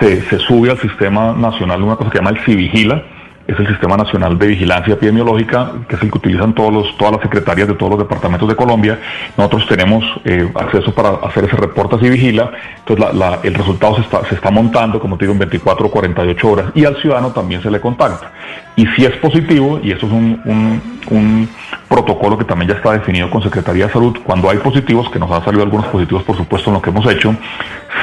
se, 0.00 0.22
se 0.22 0.38
sube 0.38 0.70
al 0.70 0.78
sistema 0.78 1.32
nacional 1.32 1.82
una 1.82 1.96
cosa 1.96 2.10
que 2.10 2.18
se 2.18 2.24
llama 2.24 2.36
el 2.36 2.44
CIVIGILA, 2.44 3.02
es 3.48 3.58
el 3.58 3.66
Sistema 3.66 3.96
Nacional 3.96 4.38
de 4.38 4.46
Vigilancia 4.46 4.92
Epidemiológica, 4.92 5.72
que 5.88 5.96
es 5.96 6.02
el 6.02 6.10
que 6.10 6.18
utilizan 6.18 6.54
todos 6.54 6.70
los, 6.70 6.96
todas 6.98 7.14
las 7.14 7.22
secretarias 7.22 7.66
de 7.66 7.74
todos 7.74 7.92
los 7.92 7.98
departamentos 7.98 8.46
de 8.46 8.54
Colombia. 8.54 8.98
Nosotros 9.38 9.66
tenemos 9.66 10.04
eh, 10.26 10.46
acceso 10.54 10.92
para 10.92 11.14
hacer 11.26 11.44
ese 11.44 11.56
reporte 11.56 11.96
así 11.96 12.10
vigila. 12.10 12.50
Entonces 12.86 13.06
el 13.42 13.54
resultado 13.54 13.96
se 13.96 14.02
está, 14.02 14.22
se 14.28 14.34
está 14.34 14.50
montando, 14.50 15.00
como 15.00 15.16
te 15.16 15.24
digo, 15.24 15.32
en 15.32 15.38
24 15.38 15.86
o 15.86 15.90
48 15.90 16.48
horas 16.48 16.66
y 16.74 16.84
al 16.84 17.00
ciudadano 17.00 17.30
también 17.30 17.62
se 17.62 17.70
le 17.70 17.80
contacta. 17.80 18.30
Y 18.76 18.86
si 18.88 19.06
es 19.06 19.16
positivo, 19.16 19.80
y 19.82 19.92
eso 19.92 20.06
es 20.06 20.12
un, 20.12 20.82
un, 21.10 21.48
protocolo 21.88 22.36
que 22.36 22.44
también 22.44 22.68
ya 22.70 22.76
está 22.76 22.92
definido 22.92 23.30
con 23.30 23.42
Secretaría 23.42 23.86
de 23.86 23.92
Salud, 23.92 24.18
cuando 24.22 24.50
hay 24.50 24.58
positivos, 24.58 25.08
que 25.10 25.18
nos 25.18 25.30
han 25.30 25.42
salido 25.42 25.62
algunos 25.62 25.86
positivos 25.86 26.22
por 26.22 26.36
supuesto 26.36 26.68
en 26.68 26.74
lo 26.74 26.82
que 26.82 26.90
hemos 26.90 27.10
hecho, 27.10 27.34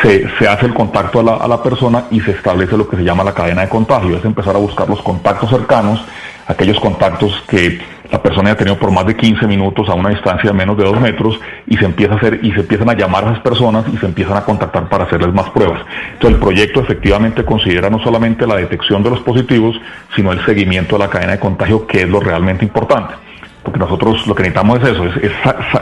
se, 0.06 0.48
hace 0.48 0.66
el 0.68 0.74
contacto 0.74 1.20
a 1.20 1.24
la, 1.24 1.36
a 1.36 1.48
la 1.48 1.62
persona 1.62 2.06
y 2.12 2.22
se 2.22 2.32
establece 2.32 2.78
lo 2.78 2.88
que 2.88 2.98
se 2.98 3.04
llama 3.04 3.24
la 3.24 3.34
cadena 3.34 3.62
de 3.62 3.70
contagio, 3.70 4.18
es 4.18 4.26
empezar 4.26 4.56
a 4.56 4.60
buscar 4.60 4.88
los 4.88 5.02
contactos 5.02 5.50
cercanos, 5.50 6.04
aquellos 6.48 6.80
contactos 6.80 7.44
que 7.48 7.80
la 8.12 8.22
persona 8.22 8.50
haya 8.50 8.58
tenido 8.58 8.78
por 8.78 8.92
más 8.92 9.06
de 9.08 9.16
15 9.16 9.48
minutos 9.48 9.90
a 9.90 9.96
una 9.96 10.10
distancia 10.10 10.52
de 10.52 10.56
menos 10.56 10.78
de 10.78 10.84
2 10.84 11.00
metros 11.02 11.40
y 11.66 11.76
se 11.78 11.86
empieza 11.86 12.14
a 12.14 12.18
hacer 12.18 12.40
y 12.44 12.52
se 12.52 12.60
empiezan 12.60 12.90
a 12.90 12.94
llamar 12.94 13.24
a 13.24 13.32
esas 13.32 13.42
personas 13.42 13.86
y 13.92 13.98
se 13.98 14.06
empiezan 14.06 14.38
a 14.38 14.44
contactar 14.44 14.88
para 14.90 15.06
hacerles 15.06 15.34
más 15.34 15.50
pruebas. 15.50 15.82
Entonces 16.14 16.36
el 16.36 16.40
proyecto 16.40 16.82
efectivamente 16.82 17.44
considera 17.44 17.90
no 17.90 18.00
solamente 18.04 18.46
la 18.46 18.58
detección 18.58 19.02
de 19.02 19.10
los 19.10 19.22
positivos, 19.22 19.76
sino 20.16 20.32
el 20.32 20.46
seguimiento 20.46 20.98
de 20.98 21.00
la 21.00 21.10
cadena 21.10 21.34
de 21.34 21.40
contagio, 21.40 21.88
que 21.88 22.02
es 22.02 22.10
lo 22.10 22.20
realmente 22.20 22.64
importante. 22.64 23.16
Porque 23.64 23.80
nosotros 23.80 24.28
lo 24.28 24.36
que 24.36 24.44
necesitamos 24.44 24.84
es 24.84 24.90
eso, 24.90 25.06
es, 25.06 25.18
es, 25.24 25.32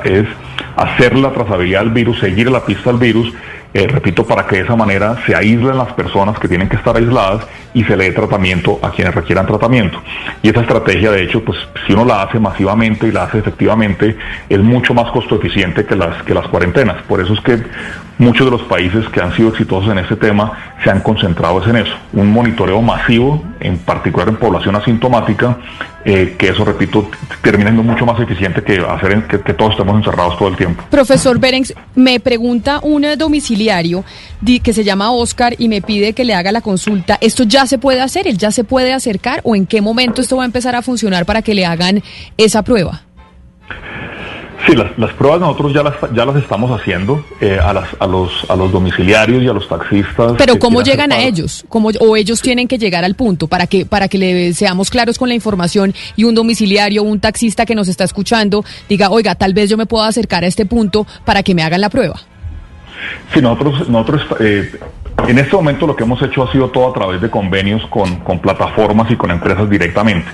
es 0.05 0.27
hacer 0.77 1.17
la 1.17 1.31
trazabilidad 1.31 1.81
del 1.81 1.91
virus, 1.91 2.19
seguir 2.19 2.49
la 2.49 2.65
pista 2.65 2.89
del 2.91 2.99
virus 2.99 3.33
eh, 3.73 3.87
repito, 3.87 4.25
para 4.25 4.45
que 4.45 4.57
de 4.57 4.61
esa 4.63 4.75
manera 4.75 5.17
se 5.25 5.35
aíslen 5.35 5.77
las 5.77 5.91
personas 5.93 6.37
que 6.37 6.47
tienen 6.47 6.69
que 6.69 6.75
estar 6.75 6.95
aisladas 6.95 7.47
y 7.73 7.83
se 7.83 7.97
le 7.97 8.05
dé 8.05 8.11
tratamiento 8.11 8.79
a 8.83 8.91
quienes 8.91 9.15
requieran 9.15 9.47
tratamiento. 9.47 9.99
Y 10.43 10.49
esa 10.49 10.61
estrategia, 10.61 11.11
de 11.11 11.23
hecho, 11.23 11.43
pues 11.43 11.57
si 11.87 11.93
uno 11.93 12.05
la 12.05 12.21
hace 12.21 12.39
masivamente 12.39 13.07
y 13.07 13.11
la 13.11 13.23
hace 13.23 13.39
efectivamente, 13.39 14.15
es 14.47 14.59
mucho 14.59 14.93
más 14.93 15.11
costo 15.11 15.37
eficiente 15.37 15.85
que 15.85 15.95
las, 15.95 16.21
que 16.23 16.35
las 16.35 16.47
cuarentenas. 16.47 17.01
Por 17.07 17.19
eso 17.19 17.33
es 17.33 17.39
que 17.41 17.63
muchos 18.17 18.45
de 18.45 18.51
los 18.51 18.61
países 18.63 19.07
que 19.09 19.21
han 19.21 19.35
sido 19.35 19.49
exitosos 19.49 19.91
en 19.91 19.99
este 19.99 20.15
tema 20.15 20.75
se 20.83 20.89
han 20.89 21.01
concentrado 21.01 21.63
en 21.69 21.77
eso, 21.77 21.95
un 22.13 22.31
monitoreo 22.31 22.81
masivo, 22.81 23.43
en 23.59 23.77
particular 23.77 24.27
en 24.27 24.35
población 24.35 24.75
asintomática, 24.75 25.57
eh, 26.05 26.35
que 26.37 26.49
eso, 26.49 26.65
repito, 26.65 27.09
termina 27.41 27.69
siendo 27.69 27.83
mucho 27.83 28.05
más 28.05 28.19
eficiente 28.19 28.61
que 28.61 28.77
hacer 28.77 29.23
que, 29.27 29.39
que, 29.39 29.53
todos 29.53 29.71
estemos 29.71 29.95
encerrados 29.95 30.37
todo 30.37 30.49
el 30.49 30.57
tiempo. 30.57 30.83
Profesor 30.89 31.39
Berenx, 31.39 31.73
me 31.95 32.19
pregunta 32.19 32.79
un 32.83 33.05
domiciliario 33.17 34.03
que 34.61 34.73
se 34.73 34.83
llama 34.83 35.11
Oscar 35.11 35.55
y 35.57 35.69
me 35.69 35.81
pide 35.81 36.13
que 36.13 36.25
le 36.25 36.33
haga 36.33 36.51
la 36.51 36.61
consulta. 36.61 37.17
¿Esto 37.21 37.43
ya 37.43 37.65
se 37.65 37.77
puede 37.77 38.01
hacer? 38.01 38.27
¿Él 38.27 38.37
ya 38.37 38.51
se 38.51 38.63
puede 38.63 38.93
acercar? 38.93 39.39
¿O 39.43 39.55
en 39.55 39.65
qué 39.65 39.81
momento 39.81 40.21
esto 40.21 40.37
va 40.37 40.43
a 40.43 40.45
empezar 40.45 40.75
a 40.75 40.81
funcionar 40.81 41.25
para 41.25 41.41
que 41.41 41.53
le 41.53 41.65
hagan 41.65 42.03
esa 42.37 42.63
prueba? 42.63 43.03
Sí, 44.65 44.75
las, 44.75 44.97
las, 44.97 45.11
pruebas 45.13 45.41
nosotros 45.41 45.73
ya 45.73 45.83
las, 45.83 45.95
ya 46.13 46.25
las 46.25 46.37
estamos 46.37 46.71
haciendo 46.71 47.25
eh, 47.41 47.59
a, 47.61 47.73
las, 47.73 47.89
a, 47.99 48.07
los, 48.07 48.49
a 48.49 48.55
los 48.55 48.71
domiciliarios 48.71 49.43
y 49.43 49.47
a 49.47 49.53
los 49.53 49.67
taxistas. 49.67 50.33
Pero 50.37 50.57
¿cómo 50.57 50.81
llegan 50.81 51.11
a 51.11 51.21
ellos? 51.21 51.65
¿Cómo, 51.67 51.89
¿O 51.99 52.15
ellos 52.15 52.41
tienen 52.41 52.67
que 52.67 52.77
llegar 52.77 53.03
al 53.03 53.15
punto 53.15 53.47
para 53.47 53.67
que, 53.67 53.85
para 53.85 54.07
que 54.07 54.17
le 54.17 54.53
seamos 54.53 54.89
claros 54.89 55.17
con 55.17 55.27
la 55.27 55.35
información 55.35 55.93
y 56.15 56.23
un 56.23 56.33
domiciliario, 56.33 57.03
un 57.03 57.19
taxista 57.19 57.65
que 57.65 57.75
nos 57.75 57.89
está 57.89 58.05
escuchando 58.05 58.63
diga, 58.87 59.09
oiga, 59.09 59.35
tal 59.35 59.53
vez 59.53 59.69
yo 59.69 59.75
me 59.75 59.85
puedo 59.85 60.05
acercar 60.05 60.45
a 60.45 60.47
este 60.47 60.65
punto 60.65 61.05
para 61.25 61.43
que 61.43 61.53
me 61.53 61.63
hagan 61.63 61.81
la 61.81 61.89
prueba? 61.89 62.15
Sí, 63.33 63.41
nosotros, 63.41 63.89
nosotros 63.89 64.21
eh, 64.39 64.71
en 65.27 65.39
este 65.39 65.55
momento 65.55 65.87
lo 65.87 65.95
que 65.95 66.03
hemos 66.03 66.21
hecho 66.21 66.43
ha 66.43 66.51
sido 66.51 66.69
todo 66.69 66.89
a 66.89 66.93
través 66.93 67.21
de 67.21 67.29
convenios 67.29 67.85
con, 67.87 68.17
con 68.17 68.39
plataformas 68.39 69.11
y 69.11 69.17
con 69.17 69.31
empresas 69.31 69.69
directamente. 69.69 70.27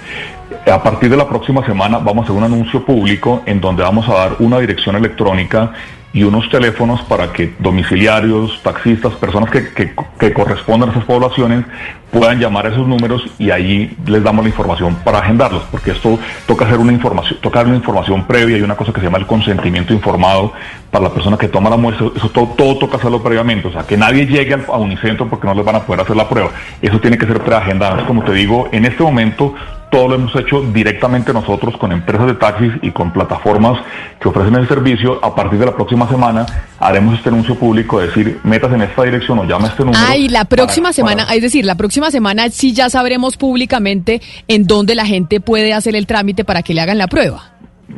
A 0.66 0.84
partir 0.84 1.10
de 1.10 1.18
la 1.18 1.28
próxima 1.28 1.66
semana 1.66 1.98
vamos 1.98 2.24
a 2.24 2.24
hacer 2.26 2.36
un 2.36 2.44
anuncio 2.44 2.86
público 2.86 3.42
en 3.46 3.60
donde 3.60 3.82
vamos 3.82 4.08
a 4.08 4.14
dar 4.14 4.36
una 4.40 4.60
dirección 4.60 4.96
electrónica 4.96 5.72
y 6.12 6.24
unos 6.24 6.50
teléfonos 6.50 7.02
para 7.04 7.32
que 7.32 7.54
domiciliarios, 7.60 8.62
taxistas, 8.64 9.14
personas 9.14 9.52
que, 9.52 9.72
que, 9.72 10.34
correspondan 10.34 10.90
a 10.90 10.92
esas 10.94 11.06
poblaciones 11.06 11.66
puedan 12.12 12.40
llamar 12.40 12.66
a 12.66 12.70
esos 12.70 12.88
números 12.88 13.24
y 13.38 13.52
ahí 13.52 13.96
les 14.08 14.24
damos 14.24 14.44
la 14.44 14.50
información 14.50 14.96
para 15.04 15.20
agendarlos, 15.20 15.62
porque 15.70 15.92
esto 15.92 16.18
toca 16.48 16.66
hacer 16.66 16.80
una 16.80 16.92
información, 16.92 17.40
toca 17.42 17.62
una 17.62 17.76
información 17.76 18.26
previa 18.26 18.58
y 18.58 18.62
una 18.64 18.76
cosa 18.76 18.92
que 18.92 19.00
se 19.00 19.06
llama 19.06 19.20
el 19.20 19.28
consentimiento 19.28 19.94
informado 19.94 20.52
para 20.90 21.04
la 21.04 21.14
persona 21.14 21.38
que 21.38 21.48
toma 21.48 21.70
la 21.70 21.78
muestra, 21.78 22.08
eso 22.16 22.30
todo, 22.30 22.48
todo 22.58 22.80
toca 22.80 22.98
hacerlo 22.98 23.22
previamente, 23.22 23.68
o 23.68 23.72
sea, 23.72 23.84
que 23.84 23.96
nadie 23.96 24.26
llegue 24.26 24.56
a 24.56 24.78
Unicentro 24.78 25.28
porque 25.30 25.46
no 25.46 25.54
les 25.54 25.64
van 25.64 25.76
a 25.76 25.82
poder 25.82 26.02
hacer 26.02 26.16
la 26.16 26.28
prueba, 26.28 26.50
eso 26.82 27.00
tiene 27.00 27.20
que 27.20 27.28
ser 27.28 27.40
preagendado, 27.42 28.04
como 28.08 28.24
te 28.24 28.34
digo, 28.34 28.68
en 28.72 28.86
este 28.86 29.04
momento 29.04 29.54
todo 29.90 30.08
lo 30.08 30.16
hemos 30.16 30.36
hecho 30.36 30.62
directamente 30.62 31.34
nosotros 31.34 31.76
con 31.78 31.92
empresas 31.92 32.28
de 32.28 32.34
taxis 32.36 32.74
y 32.82 32.92
con 32.92 33.12
plataformas 33.12 33.80
que 34.20 34.30
ofrecen 34.30 34.56
el 34.56 34.68
servicio. 34.68 35.24
A 35.24 35.36
partir 35.36 35.60
de 35.60 35.66
la 35.66 35.76
próxima 35.76 36.08
semana 36.08 36.46
haremos 36.80 37.16
este 37.16 37.30
anuncio 37.30 37.56
público, 37.56 38.00
decir, 38.00 38.40
metas 38.44 38.72
en 38.74 38.82
esta 38.82 39.04
dirección 39.04 39.40
o 39.40 39.46
llama 39.46 39.68
a 39.68 39.72
este 39.72 39.84
número. 39.84 40.04
Ah, 40.08 40.16
y 40.16 40.30
la 40.30 40.46
próxima 40.46 40.94
semana, 40.94 41.24
es 41.34 41.42
decir, 41.42 41.66
la 41.66 41.76
próxima 41.76 42.12
semana 42.12 42.50
sí 42.50 42.74
ya 42.74 42.90
sabremos 42.90 43.38
públicamente 43.38 44.22
en 44.48 44.66
dónde 44.66 44.96
la 44.96 45.06
gente 45.06 45.40
puede 45.40 45.74
hacer 45.74 45.96
el 45.96 46.08
trámite 46.08 46.44
para 46.44 46.62
que 46.62 46.74
le 46.74 46.82
hagan 46.82 46.98
la 46.98 47.08
prueba. 47.08 47.52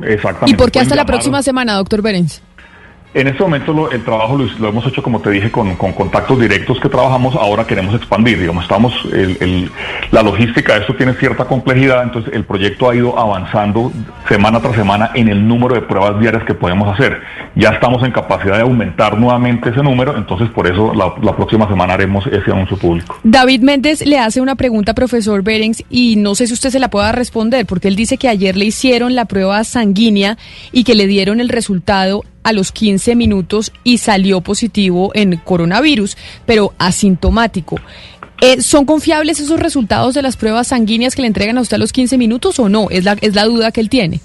Exactamente. 0.04 0.52
¿Y 0.52 0.54
por 0.56 0.72
qué 0.72 0.80
hasta 0.80 0.96
la 0.96 1.06
próxima 1.06 1.44
semana, 1.44 1.74
doctor 1.74 2.02
Berens? 2.02 2.42
En 3.14 3.28
este 3.28 3.44
momento 3.44 3.92
el 3.92 4.04
trabajo 4.06 4.38
lo, 4.38 4.70
hemos 4.70 4.88
hecho, 4.88 5.04
como 5.04 5.20
te 5.20 5.30
dije, 5.32 5.52
con, 5.52 5.76
contactos 5.76 6.40
directos 6.40 6.80
que 6.80 6.88
trabajamos. 6.88 7.36
Ahora 7.36 7.66
queremos 7.66 7.94
expandir, 7.94 8.40
digamos, 8.40 8.64
estamos, 8.64 8.94
la 10.12 10.24
logística 10.24 10.76
de 10.76 10.82
esto 10.82 10.96
tiene 10.96 11.14
cierta 11.16 11.44
complejidad, 11.44 12.04
entonces 12.04 12.34
el 12.34 12.46
proyecto 12.46 12.90
ha 12.90 12.96
ido 12.96 13.20
avanzando 13.20 13.92
semana 14.30 14.62
tras 14.62 14.76
semana 14.76 15.12
en 15.14 15.28
el 15.28 15.46
número 15.46 15.76
de 15.76 15.82
pruebas 15.82 16.22
diarias 16.22 16.46
que 16.46 16.54
podemos 16.54 16.88
hacer. 16.94 17.20
Ya 17.56 17.72
estamos 17.72 18.02
en 18.04 18.12
capacidad 18.12 18.56
de 18.56 18.62
aumentar 18.62 19.18
nuevamente 19.18 19.72
ese 19.72 19.84
número, 19.84 20.16
entonces 20.16 20.50
por 20.50 20.68
eso 20.68 20.94
la, 20.94 21.14
la 21.22 21.36
próxima 21.36 21.68
semana 21.68 21.96
haremos 21.96 22.26
ese 22.28 22.50
anuncio 22.50 22.78
público. 22.78 23.18
David 23.24 23.62
Méndez 23.62 24.06
le 24.06 24.20
hace 24.20 24.40
una 24.40 24.56
pregunta, 24.56 24.94
profesor 24.94 25.44
Berens, 25.44 25.84
y 25.90 26.16
no 26.16 26.34
sé 26.34 26.48
si 26.48 26.54
usted 26.54 26.70
se 26.70 26.80
la 26.80 26.90
pueda 26.90 27.12
responder, 27.12 27.66
porque 27.66 27.90
él 27.90 27.98
dice 27.98 28.18
que 28.18 28.30
ayer 28.30 28.56
le 28.56 28.64
hicieron 28.64 29.16
la 29.16 29.26
prueba 29.26 29.62
sanguínea 29.66 30.38
y 30.72 30.86
que 30.86 30.96
le 30.96 31.08
dieron 31.08 31.42
el 31.42 31.50
resultado 31.50 32.24
a 32.44 32.54
los 32.54 32.72
15 32.72 33.16
minutos 33.16 33.72
y 33.84 33.98
salió 33.98 34.42
positivo 34.42 35.12
en 35.14 35.38
coronavirus, 35.38 36.18
pero 36.46 36.74
asintomático. 36.78 37.78
Eh, 38.42 38.62
¿Son 38.62 38.86
confiables 38.86 39.40
esos 39.40 39.60
resultados 39.60 40.16
de 40.16 40.24
las 40.24 40.36
pruebas 40.36 40.70
sanguíneas 40.70 41.16
que 41.16 41.22
le 41.22 41.28
entregan 41.28 41.58
a 41.58 41.62
usted 41.62 41.76
a 41.76 41.80
los 41.80 41.92
15 41.92 42.18
minutos 42.18 42.58
o 42.60 42.70
no? 42.70 42.90
Es 42.90 43.04
la, 43.04 43.16
es 43.22 43.36
la 43.36 43.46
duda 43.46 43.72
que 43.72 43.82
él 43.82 43.90
tiene. 43.90 44.20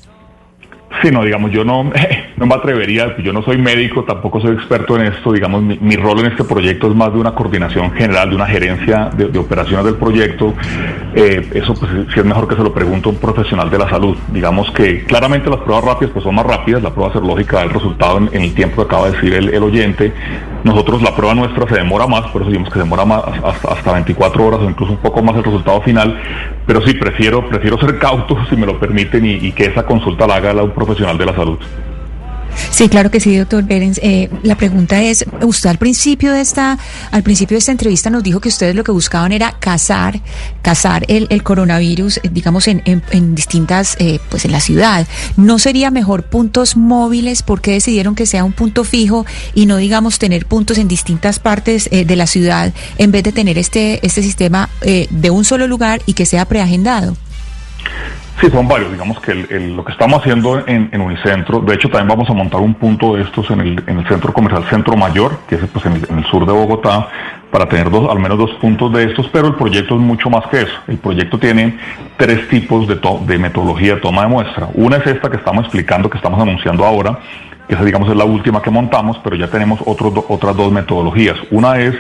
Sí, 1.03 1.11
no, 1.11 1.25
digamos, 1.25 1.51
yo 1.51 1.65
no, 1.65 1.85
no 2.37 2.47
me 2.47 2.55
atrevería, 2.55 3.17
yo 3.19 3.33
no 3.33 3.43
soy 3.43 3.59
médico, 3.59 4.05
tampoco 4.05 4.41
soy 4.41 4.55
experto 4.55 4.97
en 4.97 5.13
esto, 5.13 5.33
digamos, 5.33 5.63
mi, 5.63 5.97
rol 5.97 6.21
en 6.21 6.27
este 6.27 6.45
proyecto 6.45 6.89
es 6.89 6.95
más 6.95 7.13
de 7.13 7.19
una 7.19 7.35
coordinación 7.35 7.93
general, 7.93 8.31
de 8.31 8.37
una 8.37 8.47
gerencia 8.47 9.11
de, 9.17 9.39
operaciones 9.39 9.85
del 9.85 9.97
proyecto. 9.97 10.55
Eh, 11.15 11.49
eso, 11.55 11.75
pues, 11.75 11.91
sí 12.13 12.21
es 12.21 12.25
mejor 12.25 12.49
que 12.49 12.55
se 12.55 12.63
lo 12.63 12.73
pregunte 12.73 13.09
un 13.09 13.17
profesional 13.17 13.69
de 13.69 13.79
la 13.79 13.91
salud. 13.91 14.17
Digamos 14.29 14.71
que 14.71 15.05
claramente 15.05 15.51
las 15.51 15.61
pruebas 15.61 15.85
rápidas 15.85 16.13
pues 16.13 16.25
son 16.25 16.35
más 16.37 16.47
rápidas, 16.47 16.83
la 16.83 16.91
prueba 16.91 17.13
serológica 17.13 17.57
da 17.57 17.63
el 17.65 17.71
resultado 17.71 18.19
en, 18.19 18.43
el 18.43 18.55
tiempo 18.55 18.77
que 18.77 18.83
acaba 18.83 19.11
de 19.11 19.13
decir 19.13 19.35
el, 19.35 19.63
oyente. 19.63 20.13
Nosotros, 20.63 21.03
la 21.03 21.15
prueba 21.15 21.35
nuestra 21.35 21.69
se 21.69 21.77
demora 21.77 22.07
más, 22.07 22.23
por 22.31 22.43
eso 22.43 22.51
decimos 22.51 22.73
que 22.73 22.79
demora 22.79 23.05
más 23.05 23.23
hasta, 23.43 23.73
hasta 23.73 23.93
24 23.93 24.47
horas 24.47 24.61
o 24.61 24.71
incluso 24.71 24.93
un 24.93 24.99
poco 24.99 25.23
más 25.23 25.37
el 25.37 25.45
resultado 25.45 25.81
final, 25.83 26.17
pero 26.67 26.83
sí, 26.83 26.95
prefiero, 26.95 27.49
prefiero 27.49 27.79
ser 27.79 27.99
cauto, 27.99 28.37
si 28.51 28.57
me 28.57 28.67
lo 28.67 28.79
permiten, 28.79 29.25
y, 29.25 29.35
y 29.35 29.53
que 29.53 29.67
esa 29.67 29.85
consulta 29.85 30.27
la 30.27 30.37
haga 30.37 30.53
la 30.53 30.73
profesional 30.73 31.17
de 31.17 31.27
la 31.27 31.35
salud. 31.35 31.59
Sí, 32.71 32.89
claro 32.89 33.11
que 33.11 33.21
sí, 33.21 33.37
doctor 33.37 33.65
Berens. 33.65 33.99
Eh, 34.03 34.29
la 34.43 34.57
pregunta 34.57 35.03
es, 35.03 35.25
usted 35.43 35.71
al 35.71 35.79
principio 35.79 36.33
de 36.33 36.41
esta, 36.41 36.79
al 37.11 37.23
principio 37.23 37.55
de 37.55 37.61
esta 37.61 37.73
entrevista 37.73 38.11
nos 38.11 38.23
dijo 38.23 38.41
que 38.41 38.49
ustedes 38.49 38.75
lo 38.75 38.85
que 38.85 38.93
buscaban 38.93 39.33
era 39.33 39.53
cazar, 39.59 40.21
cazar 40.63 41.05
el, 41.09 41.27
el 41.31 41.43
coronavirus, 41.43 42.19
eh, 42.19 42.31
digamos, 42.31 42.69
en, 42.69 42.83
distintas, 43.35 43.97
eh, 43.99 44.19
pues 44.29 44.45
en 44.45 44.53
la 44.53 44.61
ciudad. 44.61 45.07
¿No 45.37 45.59
sería 45.59 45.91
mejor 45.91 46.25
puntos 46.25 46.77
móviles? 46.77 47.43
¿Por 47.43 47.61
qué 47.61 47.73
decidieron 47.73 48.15
que 48.15 48.27
sea 48.27 48.45
un 48.45 48.53
punto 48.53 48.85
fijo 48.85 49.25
y 49.55 49.67
no, 49.67 49.77
digamos, 49.77 50.19
tener 50.19 50.47
puntos 50.47 50.79
en 50.79 50.89
distintas 50.89 51.39
partes 51.39 51.89
de 51.91 52.17
la 52.17 52.27
ciudad 52.27 52.73
en 52.99 53.11
vez 53.11 53.23
de 53.23 53.33
tener 53.33 53.59
este, 53.59 54.05
este 54.07 54.23
sistema 54.23 54.69
de 54.83 55.31
un 55.31 55.45
solo 55.45 55.67
lugar 55.67 56.03
y 56.07 56.15
que 56.15 56.27
sea 56.27 56.45
preagendado? 56.45 57.17
Sí, 58.41 58.51
son 58.51 58.69
varios. 58.69 58.93
Digamos 58.93 59.19
que 59.21 59.35
lo 59.35 59.83
que 59.83 59.93
estamos 59.93 60.21
haciendo 60.21 60.63
en, 60.67 61.01
Unicentro, 61.01 61.61
de 61.61 61.75
hecho 61.75 61.89
también 61.89 62.09
vamos 62.09 62.29
a 62.29 62.35
montar 62.35 62.61
un 62.61 62.75
punto 62.75 63.15
de 63.15 63.23
estos 63.23 63.51
en 63.51 63.61
el, 63.61 63.85
en 63.87 63.99
el 63.99 64.09
centro 64.09 64.33
comercial 64.33 64.65
Centro 64.69 64.95
Mayor, 64.95 65.39
que 65.49 65.55
es 65.55 65.63
pues, 65.73 65.87
en, 65.87 65.95
el, 65.95 66.25
sur 66.27 66.45
de 66.45 66.53
Bogotá, 66.53 67.09
para 67.51 67.67
tener 67.67 67.91
dos, 67.91 68.11
al 68.11 68.19
menos 68.19 68.37
dos 68.37 68.51
puntos 68.61 68.93
de 68.93 69.05
estos, 69.05 69.29
pero 69.29 69.49
el 69.49 69.55
proyecto 69.55 69.95
es 69.95 70.01
mucho 70.03 70.29
más 70.29 70.47
que 70.49 70.63
eso. 70.63 70.75
El 70.87 70.99
proyecto 70.99 71.39
tiene 71.39 71.79
tres 72.19 72.47
tipos 72.49 72.87
de, 72.87 73.39
metodología 73.39 73.95
de 73.95 74.01
toma 74.03 74.23
de 74.23 74.29
muestra. 74.29 74.69
Una 74.75 74.99
es 74.99 75.07
esta 75.07 75.31
que 75.31 75.39
estamos 75.39 75.65
explicando, 75.65 76.11
que 76.11 76.19
estamos 76.19 76.39
anunciando 76.39 76.85
ahora, 76.85 77.19
esa 77.69 77.85
digamos 77.85 78.09
es 78.09 78.17
la 78.17 78.25
última 78.25 78.63
que 78.63 78.71
montamos, 78.71 79.19
pero 79.23 79.37
ya 79.37 79.49
tenemos 79.49 79.81
otros 79.85 80.13
otras 80.29 80.57
dos 80.57 80.71
metodologías. 80.73 81.37
Una 81.51 81.79
es, 81.81 81.95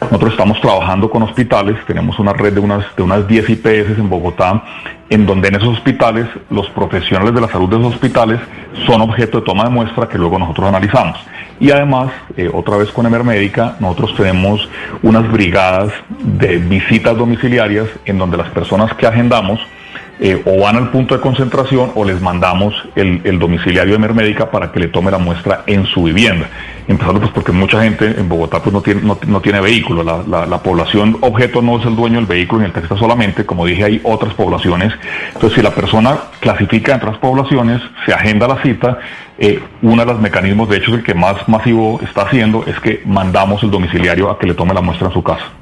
nosotros 0.00 0.32
estamos 0.32 0.60
trabajando 0.60 1.08
con 1.08 1.22
hospitales, 1.22 1.76
tenemos 1.86 2.18
una 2.18 2.32
red 2.32 2.52
de 2.52 2.60
unas, 2.60 2.84
de 2.96 3.02
unas 3.02 3.26
10 3.28 3.50
IPS 3.50 3.98
en 3.98 4.08
Bogotá, 4.08 4.62
en 5.10 5.26
donde 5.26 5.48
en 5.48 5.56
esos 5.56 5.68
hospitales 5.68 6.26
los 6.50 6.68
profesionales 6.70 7.34
de 7.34 7.40
la 7.40 7.48
salud 7.48 7.68
de 7.68 7.76
esos 7.76 7.94
hospitales 7.94 8.40
son 8.86 9.00
objeto 9.02 9.40
de 9.40 9.46
toma 9.46 9.64
de 9.64 9.70
muestra 9.70 10.08
que 10.08 10.18
luego 10.18 10.38
nosotros 10.38 10.68
analizamos. 10.68 11.18
Y 11.60 11.70
además, 11.70 12.10
eh, 12.36 12.50
otra 12.52 12.76
vez 12.76 12.90
con 12.90 13.06
Emermédica, 13.06 13.76
nosotros 13.78 14.16
tenemos 14.16 14.68
unas 15.02 15.30
brigadas 15.30 15.92
de 16.18 16.56
visitas 16.56 17.16
domiciliarias 17.16 17.86
en 18.04 18.18
donde 18.18 18.36
las 18.36 18.48
personas 18.48 18.92
que 18.94 19.06
agendamos, 19.06 19.60
eh, 20.20 20.40
o 20.44 20.60
van 20.60 20.76
al 20.76 20.90
punto 20.90 21.16
de 21.16 21.20
concentración 21.20 21.90
o 21.94 22.04
les 22.04 22.20
mandamos 22.20 22.74
el, 22.94 23.38
domiciliario 23.38 23.94
de 23.94 23.98
Mermédica 23.98 24.50
para 24.50 24.70
que 24.70 24.78
le 24.78 24.88
tome 24.88 25.10
la 25.10 25.18
muestra 25.18 25.64
en 25.66 25.86
su 25.86 26.04
vivienda. 26.04 26.48
Empezando 26.86 27.20
pues 27.20 27.32
porque 27.32 27.52
mucha 27.52 27.82
gente 27.82 28.06
en 28.06 28.28
Bogotá 28.28 28.60
pues 28.60 28.72
no 28.72 28.82
tiene, 28.82 29.00
no, 29.02 29.40
tiene 29.40 29.60
vehículo, 29.60 30.04
la, 30.04 30.58
población 30.58 31.16
objeto 31.20 31.62
no 31.62 31.78
es 31.78 31.86
el 31.86 31.96
dueño 31.96 32.16
del 32.16 32.26
vehículo 32.26 32.60
ni 32.60 32.66
el 32.66 32.72
taxista 32.72 32.96
solamente, 32.96 33.46
como 33.46 33.66
dije 33.66 33.84
hay 33.84 34.00
otras 34.04 34.34
poblaciones. 34.34 34.92
Entonces 35.34 35.56
si 35.56 35.62
la 35.62 35.74
persona 35.74 36.16
clasifica 36.40 36.94
entre 36.94 37.10
las 37.10 37.18
poblaciones, 37.18 37.80
se 38.06 38.12
agenda 38.12 38.46
la 38.46 38.62
cita, 38.62 38.98
eh, 39.38 39.60
uno 39.82 40.04
de 40.04 40.12
los 40.12 40.20
mecanismos, 40.20 40.68
de 40.68 40.76
hecho 40.76 40.94
el 40.94 41.02
que 41.02 41.14
más 41.14 41.48
masivo 41.48 42.00
está 42.02 42.22
haciendo, 42.22 42.64
es 42.66 42.78
que 42.80 43.02
mandamos 43.06 43.62
el 43.62 43.70
domiciliario 43.70 44.30
a 44.30 44.38
que 44.38 44.46
le 44.46 44.54
tome 44.54 44.74
la 44.74 44.82
muestra 44.82 45.08
en 45.08 45.14
su 45.14 45.22
casa. 45.22 45.61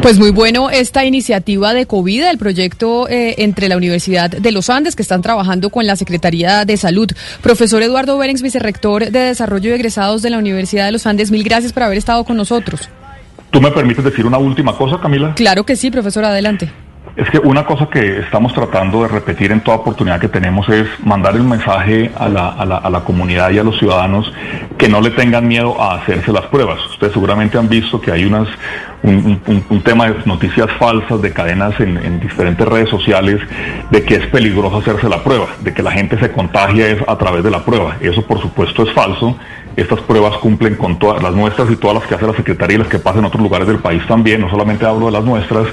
Pues 0.00 0.18
muy 0.18 0.30
bueno 0.30 0.70
esta 0.70 1.04
iniciativa 1.04 1.74
de 1.74 1.86
COVID, 1.86 2.24
el 2.24 2.38
proyecto 2.38 3.08
eh, 3.08 3.34
entre 3.38 3.68
la 3.68 3.76
Universidad 3.76 4.30
de 4.30 4.52
los 4.52 4.70
Andes, 4.70 4.96
que 4.96 5.02
están 5.02 5.22
trabajando 5.22 5.70
con 5.70 5.86
la 5.86 5.96
Secretaría 5.96 6.64
de 6.64 6.76
Salud. 6.76 7.10
Profesor 7.42 7.82
Eduardo 7.82 8.18
Berens, 8.18 8.42
vicerrector 8.42 9.10
de 9.10 9.18
Desarrollo 9.18 9.70
de 9.70 9.76
Egresados 9.76 10.22
de 10.22 10.30
la 10.30 10.38
Universidad 10.38 10.86
de 10.86 10.92
los 10.92 11.06
Andes, 11.06 11.30
mil 11.30 11.44
gracias 11.44 11.72
por 11.72 11.82
haber 11.84 11.98
estado 11.98 12.24
con 12.24 12.36
nosotros. 12.36 12.88
¿Tú 13.50 13.60
me 13.60 13.70
permites 13.70 14.02
decir 14.02 14.24
una 14.24 14.38
última 14.38 14.76
cosa, 14.76 14.98
Camila? 14.98 15.34
Claro 15.34 15.64
que 15.64 15.76
sí, 15.76 15.90
profesor, 15.90 16.24
adelante. 16.24 16.72
Es 17.14 17.28
que 17.28 17.38
una 17.38 17.66
cosa 17.66 17.88
que 17.92 18.20
estamos 18.20 18.54
tratando 18.54 19.02
de 19.02 19.08
repetir 19.08 19.52
en 19.52 19.60
toda 19.60 19.76
oportunidad 19.76 20.18
que 20.18 20.28
tenemos 20.28 20.66
es 20.70 20.86
mandar 21.04 21.36
el 21.36 21.42
mensaje 21.42 22.10
a 22.16 22.26
la, 22.26 22.48
a 22.48 22.64
la, 22.64 22.76
a 22.78 22.88
la 22.88 23.00
comunidad 23.00 23.50
y 23.50 23.58
a 23.58 23.62
los 23.62 23.78
ciudadanos 23.78 24.32
que 24.78 24.88
no 24.88 25.02
le 25.02 25.10
tengan 25.10 25.46
miedo 25.46 25.78
a 25.78 25.96
hacerse 25.96 26.32
las 26.32 26.46
pruebas. 26.46 26.78
Ustedes 26.90 27.12
seguramente 27.12 27.58
han 27.58 27.68
visto 27.68 28.00
que 28.00 28.10
hay 28.10 28.24
unas, 28.24 28.48
un, 29.02 29.82
tema 29.84 30.08
de 30.08 30.16
noticias 30.26 30.70
falsas 30.78 31.20
de 31.20 31.32
cadenas 31.32 31.78
en, 31.80 31.96
en, 31.98 32.20
diferentes 32.20 32.66
redes 32.66 32.88
sociales 32.88 33.40
de 33.90 34.02
que 34.04 34.14
es 34.14 34.26
peligroso 34.26 34.78
hacerse 34.78 35.08
la 35.08 35.22
prueba, 35.24 35.46
de 35.60 35.74
que 35.74 35.82
la 35.82 35.90
gente 35.90 36.18
se 36.18 36.30
contagia 36.30 36.96
a 37.06 37.16
través 37.18 37.42
de 37.42 37.50
la 37.50 37.64
prueba. 37.64 37.96
Eso 38.00 38.22
por 38.22 38.40
supuesto 38.40 38.84
es 38.84 38.92
falso. 38.92 39.36
Estas 39.74 40.00
pruebas 40.00 40.36
cumplen 40.36 40.74
con 40.74 40.98
todas 40.98 41.22
las 41.22 41.34
nuestras 41.34 41.70
y 41.70 41.76
todas 41.76 41.96
las 41.96 42.06
que 42.06 42.14
hace 42.14 42.26
la 42.26 42.34
Secretaría 42.34 42.74
y 42.74 42.78
las 42.78 42.88
que 42.88 42.98
pasan 42.98 43.20
en 43.20 43.24
otros 43.26 43.42
lugares 43.42 43.66
del 43.66 43.78
país 43.78 44.06
también. 44.06 44.42
No 44.42 44.50
solamente 44.50 44.84
hablo 44.84 45.06
de 45.06 45.12
las 45.12 45.24
nuestras. 45.24 45.66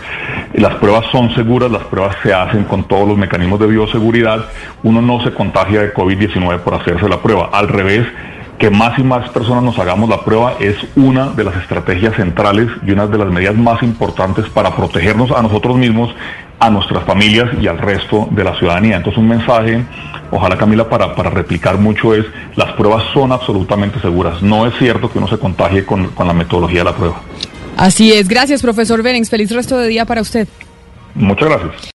Las 0.53 0.75
pruebas 0.75 1.05
son 1.11 1.35
seguras, 1.35 1.69
las 1.69 1.83
pruebas 1.83 2.15
se 2.23 2.33
hacen 2.33 2.63
con 2.63 2.85
todos 2.85 3.07
los 3.07 3.17
mecanismos 3.17 3.59
de 3.59 3.67
bioseguridad. 3.67 4.45
Uno 4.83 5.01
no 5.01 5.21
se 5.21 5.33
contagia 5.33 5.81
de 5.81 5.93
COVID-19 5.93 6.59
por 6.59 6.75
hacerse 6.75 7.09
la 7.09 7.17
prueba. 7.17 7.49
Al 7.51 7.67
revés, 7.67 8.07
que 8.59 8.69
más 8.69 8.99
y 8.99 9.03
más 9.03 9.29
personas 9.29 9.63
nos 9.63 9.79
hagamos 9.79 10.09
la 10.09 10.23
prueba 10.23 10.55
es 10.59 10.75
una 10.97 11.29
de 11.29 11.45
las 11.45 11.55
estrategias 11.55 12.15
centrales 12.17 12.67
y 12.85 12.91
una 12.91 13.07
de 13.07 13.17
las 13.17 13.31
medidas 13.31 13.55
más 13.55 13.81
importantes 13.81 14.45
para 14.49 14.75
protegernos 14.75 15.31
a 15.31 15.41
nosotros 15.41 15.77
mismos, 15.77 16.13
a 16.59 16.69
nuestras 16.69 17.05
familias 17.05 17.49
y 17.61 17.67
al 17.67 17.77
resto 17.77 18.27
de 18.31 18.43
la 18.43 18.57
ciudadanía. 18.59 18.97
Entonces 18.97 19.17
un 19.17 19.29
mensaje, 19.29 19.85
ojalá 20.29 20.57
Camila, 20.57 20.89
para, 20.89 21.15
para 21.15 21.29
replicar 21.29 21.77
mucho 21.77 22.13
es, 22.13 22.25
las 22.57 22.73
pruebas 22.73 23.03
son 23.13 23.31
absolutamente 23.31 23.97
seguras. 24.01 24.41
No 24.43 24.67
es 24.67 24.73
cierto 24.77 25.09
que 25.09 25.19
uno 25.19 25.29
se 25.29 25.39
contagie 25.39 25.85
con, 25.85 26.09
con 26.09 26.27
la 26.27 26.33
metodología 26.33 26.79
de 26.79 26.85
la 26.85 26.95
prueba. 26.95 27.21
Así 27.77 28.11
es. 28.11 28.27
Gracias, 28.27 28.61
profesor 28.61 29.01
Berens. 29.01 29.29
Feliz 29.29 29.51
resto 29.51 29.77
de 29.77 29.87
día 29.87 30.03
para 30.03 30.19
usted. 30.19 30.49
Muchas 31.15 31.47
gracias. 31.47 31.98